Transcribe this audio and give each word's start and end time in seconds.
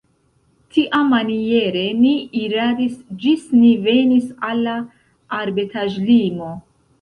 Tiamaniere 0.75 1.83
ni 2.05 2.13
iradis 2.45 2.95
ĝis 3.25 3.45
ni 3.59 3.69
venis 3.89 4.33
al 4.49 4.65
la 4.71 4.75
arbetaĵlimo. 5.43 6.51